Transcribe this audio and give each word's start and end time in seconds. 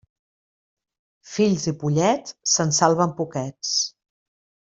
Fills 1.33 1.65
i 1.73 1.75
pollets, 1.83 2.35
se'n 2.55 2.73
salven 2.79 3.15
poquets. 3.21 3.77